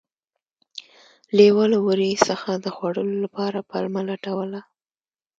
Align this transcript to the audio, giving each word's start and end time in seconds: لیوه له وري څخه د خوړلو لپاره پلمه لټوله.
لیوه 1.37 1.65
له 1.73 1.79
وري 1.87 2.11
څخه 2.27 2.49
د 2.55 2.65
خوړلو 2.75 3.15
لپاره 3.25 3.65
پلمه 3.69 4.01
لټوله. 4.09 4.61